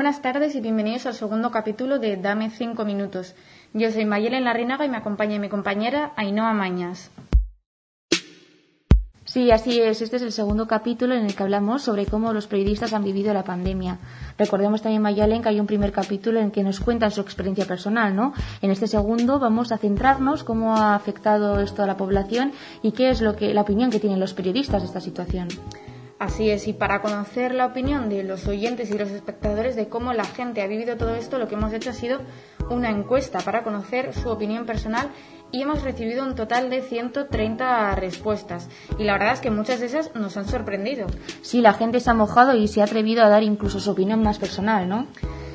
Buenas 0.00 0.22
tardes 0.22 0.54
y 0.54 0.62
bienvenidos 0.62 1.04
al 1.04 1.12
segundo 1.12 1.50
capítulo 1.50 1.98
de 1.98 2.16
Dame 2.16 2.48
cinco 2.48 2.86
minutos. 2.86 3.34
Yo 3.74 3.92
soy 3.92 4.06
Mayelen 4.06 4.44
Larrinaga 4.44 4.86
y 4.86 4.88
me 4.88 4.96
acompaña 4.96 5.38
mi 5.38 5.50
compañera 5.50 6.14
Ainhoa 6.16 6.54
Mañas. 6.54 7.10
Sí, 9.26 9.50
así 9.50 9.78
es. 9.78 10.00
Este 10.00 10.16
es 10.16 10.22
el 10.22 10.32
segundo 10.32 10.66
capítulo 10.66 11.14
en 11.14 11.26
el 11.26 11.36
que 11.36 11.42
hablamos 11.42 11.82
sobre 11.82 12.06
cómo 12.06 12.32
los 12.32 12.46
periodistas 12.46 12.94
han 12.94 13.04
vivido 13.04 13.34
la 13.34 13.44
pandemia. 13.44 13.98
Recordemos 14.38 14.80
también, 14.80 15.02
Mayalen, 15.02 15.42
que 15.42 15.50
hay 15.50 15.60
un 15.60 15.66
primer 15.66 15.92
capítulo 15.92 16.38
en 16.38 16.46
el 16.46 16.50
que 16.50 16.62
nos 16.62 16.80
cuentan 16.80 17.10
su 17.10 17.20
experiencia 17.20 17.66
personal, 17.66 18.16
¿no? 18.16 18.32
En 18.62 18.70
este 18.70 18.86
segundo 18.86 19.38
vamos 19.38 19.70
a 19.70 19.76
centrarnos 19.76 20.44
cómo 20.44 20.76
ha 20.76 20.94
afectado 20.94 21.60
esto 21.60 21.82
a 21.82 21.86
la 21.86 21.98
población 21.98 22.52
y 22.82 22.92
qué 22.92 23.10
es 23.10 23.20
lo 23.20 23.36
que, 23.36 23.52
la 23.52 23.60
opinión 23.60 23.90
que 23.90 24.00
tienen 24.00 24.18
los 24.18 24.32
periodistas 24.32 24.80
de 24.80 24.86
esta 24.86 25.02
situación. 25.02 25.48
Así 26.20 26.50
es, 26.50 26.68
y 26.68 26.74
para 26.74 27.00
conocer 27.00 27.54
la 27.54 27.64
opinión 27.64 28.10
de 28.10 28.22
los 28.24 28.46
oyentes 28.46 28.90
y 28.90 28.98
los 28.98 29.08
espectadores 29.08 29.74
de 29.74 29.88
cómo 29.88 30.12
la 30.12 30.26
gente 30.26 30.60
ha 30.60 30.66
vivido 30.66 30.98
todo 30.98 31.14
esto, 31.14 31.38
lo 31.38 31.48
que 31.48 31.54
hemos 31.54 31.72
hecho 31.72 31.88
ha 31.88 31.94
sido 31.94 32.20
una 32.68 32.90
encuesta 32.90 33.38
para 33.40 33.64
conocer 33.64 34.12
su 34.12 34.28
opinión 34.28 34.66
personal 34.66 35.08
y 35.50 35.62
hemos 35.62 35.82
recibido 35.82 36.22
un 36.22 36.34
total 36.34 36.68
de 36.68 36.82
130 36.82 37.94
respuestas. 37.94 38.68
Y 38.98 39.04
la 39.04 39.14
verdad 39.14 39.32
es 39.32 39.40
que 39.40 39.50
muchas 39.50 39.80
de 39.80 39.86
esas 39.86 40.14
nos 40.14 40.36
han 40.36 40.46
sorprendido. 40.46 41.06
Sí, 41.40 41.62
la 41.62 41.72
gente 41.72 42.00
se 42.00 42.10
ha 42.10 42.14
mojado 42.14 42.54
y 42.54 42.68
se 42.68 42.82
ha 42.82 42.84
atrevido 42.84 43.24
a 43.24 43.30
dar 43.30 43.42
incluso 43.42 43.80
su 43.80 43.90
opinión 43.90 44.22
más 44.22 44.38
personal, 44.38 44.90
¿no? 44.90 45.06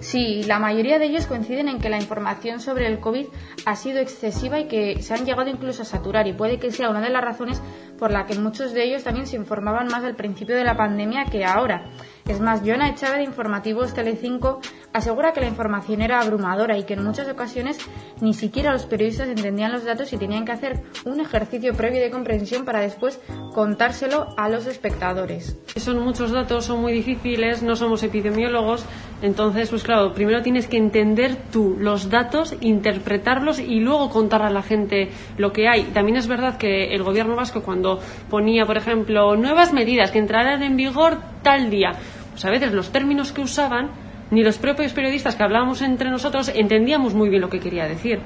Sí, 0.00 0.42
la 0.44 0.58
mayoría 0.58 0.98
de 0.98 1.04
ellos 1.04 1.26
coinciden 1.26 1.68
en 1.68 1.78
que 1.78 1.90
la 1.90 1.98
información 1.98 2.58
sobre 2.58 2.86
el 2.86 3.00
COVID 3.00 3.26
ha 3.66 3.76
sido 3.76 4.00
excesiva 4.00 4.58
y 4.58 4.66
que 4.66 5.02
se 5.02 5.12
han 5.12 5.26
llegado 5.26 5.50
incluso 5.50 5.82
a 5.82 5.84
saturar 5.84 6.26
y 6.26 6.32
puede 6.32 6.58
que 6.58 6.72
sea 6.72 6.88
una 6.88 7.02
de 7.02 7.10
las 7.10 7.22
razones 7.22 7.62
por 7.98 8.10
la 8.10 8.24
que 8.24 8.34
muchos 8.34 8.72
de 8.72 8.82
ellos 8.82 9.04
también 9.04 9.26
se 9.26 9.36
informaban 9.36 9.88
más 9.88 10.02
al 10.02 10.16
principio 10.16 10.56
de 10.56 10.64
la 10.64 10.74
pandemia 10.74 11.26
que 11.26 11.44
ahora. 11.44 11.90
Es 12.26 12.40
más, 12.40 12.62
Joana 12.64 12.88
Echave 12.88 13.18
de 13.18 13.24
Informativos 13.24 13.92
Telecinco 13.92 14.60
asegura 14.92 15.32
que 15.32 15.40
la 15.40 15.48
información 15.48 16.00
era 16.00 16.20
abrumadora 16.20 16.78
y 16.78 16.84
que 16.84 16.94
en 16.94 17.04
muchas 17.04 17.28
ocasiones 17.28 17.78
ni 18.20 18.32
siquiera 18.32 18.72
los 18.72 18.86
periodistas 18.86 19.28
entendían 19.28 19.72
los 19.72 19.84
datos 19.84 20.12
y 20.12 20.16
tenían 20.16 20.44
que 20.44 20.52
hacer 20.52 20.82
un 21.04 21.20
ejercicio 21.20 21.74
previo 21.74 22.00
de 22.00 22.10
comprensión 22.10 22.64
para 22.64 22.80
después 22.80 23.20
contárselo 23.52 24.28
a 24.36 24.48
los 24.48 24.66
espectadores. 24.66 25.58
Son 25.76 25.98
muchos 25.98 26.30
datos, 26.30 26.64
son 26.64 26.80
muy 26.80 26.92
difíciles, 26.92 27.62
no 27.62 27.76
somos 27.76 28.02
epidemiólogos, 28.02 28.86
entonces, 29.22 29.68
pues 29.68 29.82
claro, 29.82 30.14
primero 30.14 30.42
tienes 30.42 30.66
que 30.66 30.78
entender 30.78 31.36
tú 31.52 31.76
los 31.78 32.08
datos, 32.08 32.56
interpretarlos 32.60 33.58
y 33.58 33.80
luego 33.80 34.08
contar 34.10 34.42
a 34.42 34.50
la 34.50 34.62
gente 34.62 35.10
lo 35.36 35.52
que 35.52 35.68
hay. 35.68 35.84
También 35.84 36.16
es 36.16 36.26
verdad 36.26 36.56
que 36.56 36.94
el 36.94 37.02
gobierno 37.02 37.36
vasco 37.36 37.62
cuando 37.62 38.00
ponía, 38.30 38.64
por 38.64 38.78
ejemplo, 38.78 39.36
nuevas 39.36 39.72
medidas 39.72 40.10
que 40.10 40.18
entrarán 40.18 40.62
en 40.62 40.76
vigor 40.76 41.18
tal 41.42 41.68
día, 41.68 41.92
pues 42.30 42.44
a 42.44 42.50
veces 42.50 42.72
los 42.72 42.92
términos 42.92 43.32
que 43.32 43.42
usaban 43.42 43.90
ni 44.30 44.42
los 44.42 44.58
propios 44.58 44.92
periodistas 44.92 45.36
que 45.36 45.42
hablábamos 45.42 45.82
entre 45.82 46.10
nosotros 46.10 46.50
entendíamos 46.54 47.14
muy 47.14 47.28
bien 47.28 47.42
lo 47.42 47.50
que 47.50 47.60
quería 47.60 47.86
decir. 47.86 48.20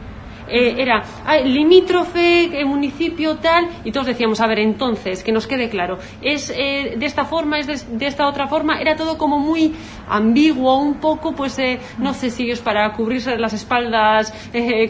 Eh, 0.49 0.75
era 0.79 1.03
limítrofe, 1.45 2.61
eh, 2.61 2.65
municipio 2.65 3.37
tal, 3.37 3.69
y 3.85 3.93
todos 3.93 4.07
decíamos, 4.07 4.41
a 4.41 4.47
ver, 4.47 4.59
entonces, 4.59 5.23
que 5.23 5.33
nos 5.33 5.47
quede 5.47 5.69
claro, 5.69 5.99
es 6.21 6.53
eh, 6.55 6.95
de 6.97 7.07
esta 7.07 7.25
forma, 7.25 7.59
es 7.59 7.67
de, 7.67 8.07
esta 8.07 8.29
otra 8.29 8.47
forma, 8.47 8.81
era 8.81 8.95
todo 8.97 9.17
como 9.17 9.39
muy 9.39 9.75
ambiguo, 10.09 10.77
un 10.79 11.01
poco, 11.01 11.33
pues 11.33 11.59
no 11.99 12.13
sé 12.15 12.31
si 12.31 12.51
es 12.51 12.61
para 12.61 12.93
cubrirse 12.93 13.39
las 13.39 13.53
espaldas 13.53 14.33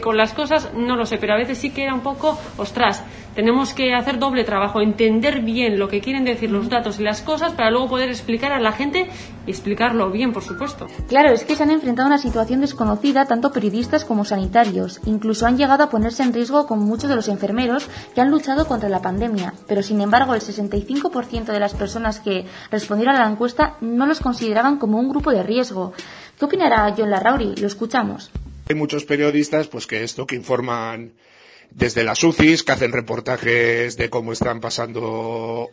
con 0.01 0.17
las 0.17 0.33
cosas, 0.33 0.71
no 0.75 0.95
lo 0.95 1.05
sé, 1.05 1.17
pero 1.17 1.33
a 1.33 1.37
veces 1.37 1.57
sí 1.57 1.69
que 1.69 1.83
era 1.83 1.93
un 1.93 2.01
poco, 2.01 2.37
ostras, 2.57 3.03
tenemos 3.35 3.73
que 3.73 3.93
hacer 3.93 4.17
doble 4.17 4.43
trabajo, 4.43 4.81
entender 4.81 5.41
bien 5.41 5.77
lo 5.77 5.87
que 5.87 6.01
quieren 6.01 6.23
decir 6.23 6.49
los 6.49 6.69
datos 6.69 6.99
y 6.99 7.03
las 7.03 7.21
cosas 7.21 7.53
para 7.53 7.69
luego 7.69 7.89
poder 7.89 8.09
explicar 8.09 8.51
a 8.51 8.59
la 8.59 8.71
gente 8.71 9.07
y 9.45 9.51
explicarlo 9.51 10.09
bien, 10.09 10.33
por 10.33 10.43
supuesto. 10.43 10.87
Claro, 11.07 11.31
es 11.31 11.43
que 11.43 11.55
se 11.55 11.63
han 11.63 11.71
enfrentado 11.71 12.07
a 12.07 12.11
una 12.13 12.17
situación 12.17 12.61
desconocida 12.61 13.25
tanto 13.25 13.51
periodistas 13.51 14.05
como 14.05 14.25
sanitarios. 14.25 15.01
Incluso 15.05 15.45
han 15.45 15.57
llegado 15.57 15.83
a 15.83 15.89
ponerse 15.89 16.23
en 16.23 16.33
riesgo 16.33 16.65
con 16.65 16.79
muchos 16.79 17.09
de 17.09 17.15
los 17.15 17.27
enfermeros 17.27 17.89
que 18.13 18.21
han 18.21 18.31
luchado 18.31 18.67
contra 18.67 18.89
la 18.89 19.01
pandemia. 19.01 19.53
Pero 19.67 19.83
sin 19.83 20.01
embargo, 20.01 20.33
el 20.33 20.41
65% 20.41 21.45
de 21.45 21.59
las 21.59 21.73
personas 21.73 22.19
que 22.19 22.45
respondieron 22.71 23.15
a 23.15 23.25
la 23.25 23.31
encuesta 23.31 23.75
no 23.81 24.05
los 24.05 24.21
consideraban 24.21 24.77
como 24.77 24.97
un 24.97 25.09
grupo 25.09 25.31
de 25.31 25.43
riesgo. 25.43 25.93
¿Qué 26.39 26.45
opinará 26.45 26.93
John 26.97 27.11
Larrauri? 27.11 27.55
Lo 27.57 27.67
escuchamos. 27.67 28.31
Hay 28.67 28.75
muchos 28.75 29.05
periodistas 29.05 29.67
pues 29.67 29.85
que 29.85 30.03
esto 30.03 30.25
que 30.25 30.35
informan 30.35 31.11
desde 31.71 32.03
las 32.03 32.23
UCIs, 32.23 32.63
que 32.63 32.71
hacen 32.71 32.91
reportajes 32.91 33.97
de 33.97 34.09
cómo 34.09 34.33
están 34.33 34.59
pasando 34.61 35.69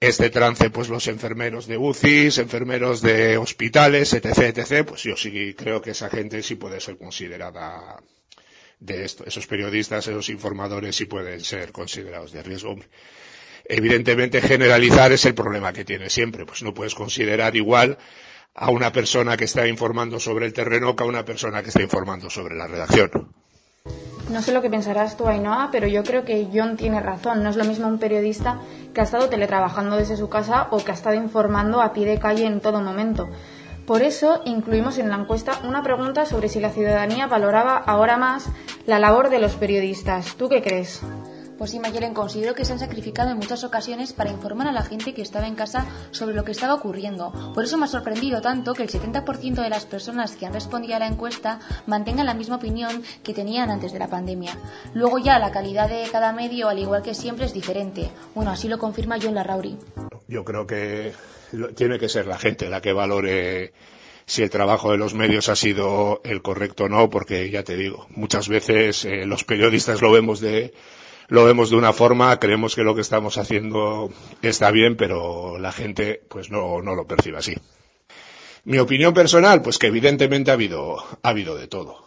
este 0.00 0.30
trance, 0.30 0.70
pues 0.70 0.88
los 0.88 1.06
enfermeros 1.08 1.66
de 1.66 1.76
UCIs, 1.76 2.38
enfermeros 2.38 3.02
de 3.02 3.36
hospitales, 3.36 4.12
etc., 4.14 4.56
etc., 4.56 4.84
pues 4.86 5.02
yo 5.02 5.16
sí 5.16 5.54
creo 5.54 5.82
que 5.82 5.90
esa 5.90 6.08
gente 6.08 6.42
sí 6.42 6.54
puede 6.54 6.80
ser 6.80 6.96
considerada 6.96 8.02
de 8.78 9.04
esto. 9.04 9.24
Esos 9.26 9.46
periodistas, 9.46 10.06
esos 10.08 10.30
informadores 10.30 10.96
sí 10.96 11.04
pueden 11.04 11.40
ser 11.40 11.70
considerados 11.70 12.32
de 12.32 12.42
riesgo. 12.42 12.76
Evidentemente 13.66 14.40
generalizar 14.40 15.12
es 15.12 15.24
el 15.26 15.34
problema 15.34 15.72
que 15.72 15.84
tiene 15.84 16.08
siempre, 16.08 16.46
pues 16.46 16.62
no 16.62 16.72
puedes 16.72 16.94
considerar 16.94 17.54
igual 17.54 17.98
a 18.54 18.70
una 18.70 18.92
persona 18.92 19.36
que 19.36 19.44
está 19.44 19.66
informando 19.68 20.18
sobre 20.18 20.46
el 20.46 20.52
terreno 20.52 20.96
que 20.96 21.04
a 21.04 21.06
una 21.06 21.24
persona 21.24 21.62
que 21.62 21.68
está 21.68 21.82
informando 21.82 22.30
sobre 22.30 22.56
la 22.56 22.66
redacción. 22.66 23.32
No 24.30 24.42
sé 24.42 24.52
lo 24.52 24.62
que 24.62 24.70
pensarás 24.70 25.16
tú, 25.16 25.26
Ainhoa, 25.26 25.70
pero 25.72 25.88
yo 25.88 26.04
creo 26.04 26.24
que 26.24 26.48
John 26.54 26.76
tiene 26.76 27.00
razón. 27.00 27.42
No 27.42 27.50
es 27.50 27.56
lo 27.56 27.64
mismo 27.64 27.88
un 27.88 27.98
periodista 27.98 28.60
que 28.94 29.00
ha 29.00 29.04
estado 29.04 29.28
teletrabajando 29.28 29.96
desde 29.96 30.16
su 30.16 30.28
casa 30.28 30.68
o 30.70 30.78
que 30.78 30.92
ha 30.92 30.94
estado 30.94 31.16
informando 31.16 31.80
a 31.80 31.92
pie 31.92 32.06
de 32.06 32.20
calle 32.20 32.46
en 32.46 32.60
todo 32.60 32.80
momento. 32.80 33.28
Por 33.86 34.02
eso 34.02 34.40
incluimos 34.44 34.98
en 34.98 35.08
la 35.08 35.16
encuesta 35.16 35.58
una 35.64 35.82
pregunta 35.82 36.26
sobre 36.26 36.48
si 36.48 36.60
la 36.60 36.70
ciudadanía 36.70 37.26
valoraba 37.26 37.76
ahora 37.76 38.16
más 38.18 38.46
la 38.86 39.00
labor 39.00 39.30
de 39.30 39.40
los 39.40 39.56
periodistas. 39.56 40.36
¿Tú 40.36 40.48
qué 40.48 40.62
crees? 40.62 41.02
Pues 41.60 41.72
sí, 41.72 41.78
Mayelen, 41.78 42.14
considero 42.14 42.54
que 42.54 42.64
se 42.64 42.72
han 42.72 42.78
sacrificado 42.78 43.32
en 43.32 43.36
muchas 43.36 43.64
ocasiones 43.64 44.14
para 44.14 44.30
informar 44.30 44.66
a 44.66 44.72
la 44.72 44.82
gente 44.82 45.12
que 45.12 45.20
estaba 45.20 45.46
en 45.46 45.56
casa 45.56 45.86
sobre 46.10 46.34
lo 46.34 46.42
que 46.42 46.52
estaba 46.52 46.72
ocurriendo. 46.72 47.52
Por 47.54 47.64
eso 47.64 47.76
me 47.76 47.84
ha 47.84 47.86
sorprendido 47.86 48.40
tanto 48.40 48.72
que 48.72 48.82
el 48.82 48.88
70% 48.88 49.62
de 49.62 49.68
las 49.68 49.84
personas 49.84 50.36
que 50.36 50.46
han 50.46 50.54
respondido 50.54 50.96
a 50.96 51.00
la 51.00 51.06
encuesta 51.06 51.60
mantengan 51.86 52.24
la 52.24 52.32
misma 52.32 52.56
opinión 52.56 53.02
que 53.22 53.34
tenían 53.34 53.68
antes 53.68 53.92
de 53.92 53.98
la 53.98 54.08
pandemia. 54.08 54.56
Luego 54.94 55.18
ya 55.18 55.38
la 55.38 55.50
calidad 55.50 55.90
de 55.90 56.08
cada 56.10 56.32
medio, 56.32 56.70
al 56.70 56.78
igual 56.78 57.02
que 57.02 57.12
siempre, 57.12 57.44
es 57.44 57.52
diferente. 57.52 58.10
Bueno, 58.34 58.52
así 58.52 58.66
lo 58.66 58.78
confirma 58.78 59.18
John 59.20 59.34
Larrauri. 59.34 59.76
Yo 60.28 60.46
creo 60.46 60.66
que 60.66 61.12
tiene 61.74 61.98
que 61.98 62.08
ser 62.08 62.26
la 62.26 62.38
gente 62.38 62.70
la 62.70 62.80
que 62.80 62.94
valore 62.94 63.74
si 64.24 64.42
el 64.42 64.48
trabajo 64.48 64.92
de 64.92 64.96
los 64.96 65.12
medios 65.12 65.50
ha 65.50 65.56
sido 65.56 66.22
el 66.24 66.40
correcto 66.40 66.84
o 66.84 66.88
no, 66.88 67.10
porque 67.10 67.50
ya 67.50 67.64
te 67.64 67.76
digo, 67.76 68.06
muchas 68.08 68.48
veces 68.48 69.04
eh, 69.04 69.26
los 69.26 69.44
periodistas 69.44 70.00
lo 70.00 70.10
vemos 70.10 70.40
de 70.40 70.72
lo 71.30 71.44
vemos 71.44 71.70
de 71.70 71.76
una 71.76 71.92
forma, 71.92 72.38
creemos 72.38 72.74
que 72.74 72.82
lo 72.82 72.94
que 72.94 73.00
estamos 73.00 73.38
haciendo 73.38 74.10
está 74.42 74.70
bien, 74.72 74.96
pero 74.96 75.58
la 75.58 75.72
gente 75.72 76.22
pues 76.28 76.50
no, 76.50 76.82
no 76.82 76.94
lo 76.94 77.06
percibe 77.06 77.38
así. 77.38 77.54
Mi 78.64 78.78
opinión 78.78 79.14
personal, 79.14 79.62
pues 79.62 79.78
que 79.78 79.86
evidentemente 79.86 80.50
ha 80.50 80.54
habido, 80.54 80.98
ha 81.22 81.28
habido 81.28 81.56
de 81.56 81.68
todo. 81.68 82.04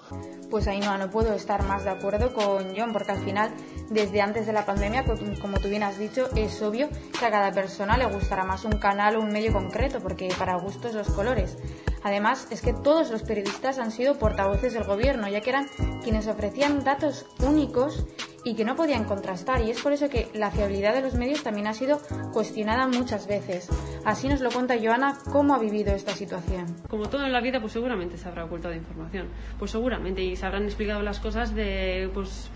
Pues 0.52 0.68
ahí 0.68 0.80
no, 0.82 0.96
no 0.98 1.10
puedo 1.10 1.34
estar 1.34 1.64
más 1.64 1.84
de 1.84 1.90
acuerdo 1.90 2.32
con 2.34 2.76
John, 2.78 2.94
porque 2.94 3.14
al 3.14 3.24
final, 3.24 3.52
desde 3.90 4.22
antes 4.22 4.46
de 4.46 4.54
la 4.54 4.66
pandemia, 4.66 5.04
como 5.42 5.58
tú 5.58 5.70
bien 5.70 5.82
has 5.82 5.98
dicho, 5.98 6.30
es 6.36 6.62
obvio 6.62 6.90
que 7.18 7.26
a 7.26 7.32
cada 7.32 7.52
persona 7.54 7.98
le 7.98 8.06
gustará 8.06 8.44
más 8.44 8.66
un 8.66 8.78
canal 8.78 9.16
o 9.16 9.22
un 9.22 9.32
medio 9.32 9.52
concreto, 9.52 10.00
porque 10.00 10.30
para 10.38 10.58
gustos 10.58 10.94
los 10.94 11.10
colores. 11.10 11.58
Además, 12.04 12.48
es 12.52 12.62
que 12.62 12.74
todos 12.74 13.10
los 13.10 13.24
periodistas 13.24 13.80
han 13.80 13.92
sido 13.92 14.20
portavoces 14.20 14.74
del 14.74 14.84
gobierno, 14.84 15.30
ya 15.30 15.42
que 15.42 15.50
eran 15.50 15.68
quienes 16.04 16.28
ofrecían 16.28 16.84
datos 16.84 17.26
únicos 17.40 18.06
y 18.44 18.56
que 18.56 18.66
no 18.66 18.76
podían 18.76 19.06
contrastar 19.06 19.62
y 19.62 19.72
es 19.72 19.82
por 19.82 19.94
eso 19.94 20.10
que 20.10 20.30
la 20.34 20.52
fiabilidad 20.52 20.94
de 20.94 21.02
los 21.02 21.16
medios 21.16 21.44
también 21.44 21.68
ha 21.68 21.74
sido 21.74 22.00
cuestionada 22.34 22.88
muchas 22.88 23.28
veces. 23.28 23.70
Así 24.06 24.28
nos 24.28 24.42
lo 24.42 24.52
cuenta 24.52 24.76
Joana 24.82 25.18
cómo 25.32 25.56
ha 25.56 25.60
vivido 25.60 25.94
esta 25.96 26.14
situación. 26.14 26.76
Como 26.90 27.08
todo 27.10 27.26
en 27.26 27.32
la 27.32 27.42
vida, 27.42 27.60
pues 27.60 27.74
seguramente 27.74 28.18
se 28.18 28.28
habrá 28.28 28.46
ocultado 28.46 28.74
información, 28.74 29.28
pues 29.60 29.72
seguramente 29.72 30.22
y 30.24 30.36
se 30.36 30.46
habrán 30.46 30.64
explicado 30.64 31.02
las 31.02 31.20
cosas 31.20 31.56
de 31.56 32.10
pues 32.14 32.50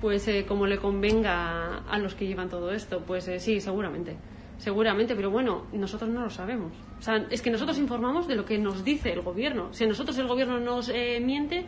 pues 0.00 0.28
eh, 0.28 0.44
como 0.46 0.66
le 0.66 0.78
convenga 0.78 1.78
a 1.78 1.98
los 1.98 2.14
que 2.14 2.26
llevan 2.26 2.48
todo 2.48 2.72
esto, 2.72 3.02
pues 3.04 3.26
eh, 3.28 3.40
sí, 3.40 3.60
seguramente. 3.60 4.16
Seguramente, 4.58 5.14
pero 5.14 5.30
bueno, 5.30 5.66
nosotros 5.72 6.10
no 6.10 6.22
lo 6.22 6.30
sabemos. 6.30 6.72
O 6.98 7.02
sea, 7.02 7.26
es 7.30 7.42
que 7.42 7.50
nosotros 7.50 7.78
informamos 7.78 8.26
de 8.26 8.34
lo 8.34 8.44
que 8.44 8.58
nos 8.58 8.84
dice 8.84 9.12
el 9.12 9.22
gobierno. 9.22 9.72
Si 9.72 9.84
a 9.84 9.86
nosotros 9.86 10.18
el 10.18 10.26
gobierno 10.26 10.58
nos 10.58 10.88
eh, 10.88 11.20
miente, 11.20 11.64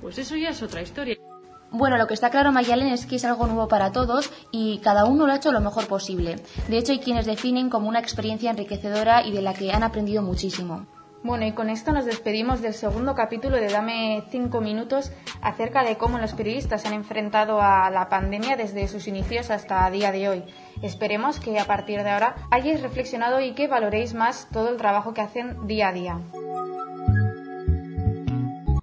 pues 0.00 0.18
eso 0.18 0.36
ya 0.36 0.50
es 0.50 0.62
otra 0.62 0.82
historia. 0.82 1.16
Bueno, 1.70 1.98
lo 1.98 2.06
que 2.06 2.14
está 2.14 2.30
claro, 2.30 2.50
Mayalen, 2.50 2.88
es 2.88 3.04
que 3.04 3.16
es 3.16 3.24
algo 3.24 3.46
nuevo 3.46 3.68
para 3.68 3.92
todos 3.92 4.30
y 4.50 4.78
cada 4.78 5.04
uno 5.04 5.26
lo 5.26 5.32
ha 5.32 5.36
hecho 5.36 5.52
lo 5.52 5.60
mejor 5.60 5.86
posible. 5.86 6.36
De 6.68 6.78
hecho, 6.78 6.92
hay 6.92 6.98
quienes 6.98 7.26
definen 7.26 7.68
como 7.68 7.88
una 7.88 7.98
experiencia 7.98 8.50
enriquecedora 8.50 9.22
y 9.26 9.32
de 9.32 9.42
la 9.42 9.52
que 9.52 9.72
han 9.72 9.82
aprendido 9.82 10.22
muchísimo. 10.22 10.86
Bueno, 11.22 11.44
y 11.44 11.52
con 11.52 11.68
esto 11.68 11.92
nos 11.92 12.06
despedimos 12.06 12.62
del 12.62 12.74
segundo 12.74 13.14
capítulo 13.14 13.56
de 13.56 13.68
Dame 13.68 14.22
cinco 14.30 14.60
minutos 14.60 15.10
acerca 15.42 15.82
de 15.82 15.98
cómo 15.98 16.18
los 16.18 16.32
periodistas 16.32 16.86
han 16.86 16.92
enfrentado 16.92 17.60
a 17.60 17.90
la 17.90 18.08
pandemia 18.08 18.56
desde 18.56 18.86
sus 18.86 19.08
inicios 19.08 19.50
hasta 19.50 19.86
el 19.88 19.94
día 19.94 20.12
de 20.12 20.28
hoy. 20.28 20.44
Esperemos 20.80 21.40
que 21.40 21.58
a 21.58 21.64
partir 21.64 22.04
de 22.04 22.10
ahora 22.10 22.36
hayáis 22.50 22.80
reflexionado 22.80 23.40
y 23.40 23.52
que 23.52 23.66
valoréis 23.66 24.14
más 24.14 24.48
todo 24.52 24.68
el 24.70 24.76
trabajo 24.76 25.12
que 25.12 25.20
hacen 25.20 25.66
día 25.66 25.88
a 25.88 25.92
día. 25.92 26.20